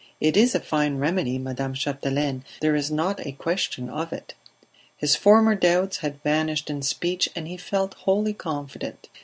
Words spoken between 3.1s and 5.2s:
a question of it!" His